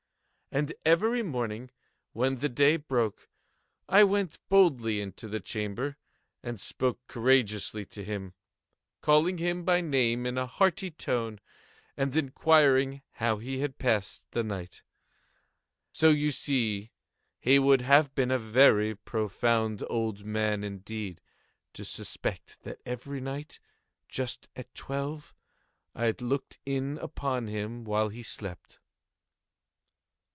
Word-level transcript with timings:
And 0.53 0.73
every 0.85 1.23
morning, 1.23 1.71
when 2.11 2.39
the 2.39 2.49
day 2.49 2.75
broke, 2.75 3.29
I 3.87 4.03
went 4.03 4.37
boldly 4.49 4.99
into 4.99 5.29
the 5.29 5.39
chamber, 5.39 5.95
and 6.43 6.59
spoke 6.59 7.07
courageously 7.07 7.85
to 7.85 8.03
him, 8.03 8.33
calling 8.99 9.37
him 9.37 9.63
by 9.63 9.79
name 9.79 10.25
in 10.25 10.37
a 10.37 10.45
hearty 10.45 10.91
tone, 10.91 11.39
and 11.95 12.13
inquiring 12.17 13.01
how 13.11 13.37
he 13.37 13.59
has 13.59 13.71
passed 13.79 14.29
the 14.31 14.43
night. 14.43 14.83
So 15.93 16.09
you 16.09 16.31
see 16.31 16.91
he 17.39 17.57
would 17.57 17.83
have 17.83 18.13
been 18.13 18.29
a 18.29 18.37
very 18.37 18.93
profound 18.93 19.85
old 19.89 20.25
man, 20.25 20.65
indeed, 20.65 21.21
to 21.75 21.85
suspect 21.85 22.61
that 22.63 22.81
every 22.85 23.21
night, 23.21 23.61
just 24.09 24.49
at 24.57 24.75
twelve, 24.75 25.33
I 25.95 26.13
looked 26.19 26.59
in 26.65 26.97
upon 26.97 27.47
him 27.47 27.85
while 27.85 28.09
he 28.09 28.21
slept. 28.21 28.79